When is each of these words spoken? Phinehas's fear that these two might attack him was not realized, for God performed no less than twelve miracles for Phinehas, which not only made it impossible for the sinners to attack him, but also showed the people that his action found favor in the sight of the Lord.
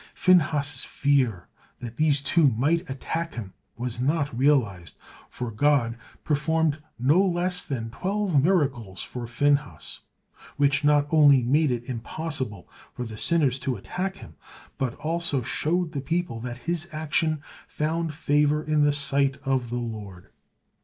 Phinehas's 0.15 0.83
fear 0.83 1.45
that 1.79 1.97
these 1.97 2.23
two 2.23 2.47
might 2.47 2.89
attack 2.89 3.35
him 3.35 3.53
was 3.77 3.99
not 3.99 4.35
realized, 4.35 4.97
for 5.29 5.51
God 5.51 5.95
performed 6.23 6.81
no 6.97 7.23
less 7.23 7.61
than 7.61 7.91
twelve 7.91 8.43
miracles 8.43 9.03
for 9.03 9.27
Phinehas, 9.27 9.99
which 10.57 10.83
not 10.83 11.05
only 11.11 11.43
made 11.43 11.69
it 11.69 11.83
impossible 11.85 12.67
for 12.95 13.05
the 13.05 13.15
sinners 13.15 13.59
to 13.59 13.75
attack 13.75 14.15
him, 14.17 14.33
but 14.79 14.95
also 14.95 15.43
showed 15.43 15.91
the 15.91 16.01
people 16.01 16.39
that 16.39 16.57
his 16.65 16.87
action 16.91 17.43
found 17.67 18.11
favor 18.11 18.63
in 18.63 18.83
the 18.83 18.91
sight 18.91 19.37
of 19.45 19.69
the 19.69 19.75
Lord. 19.77 20.31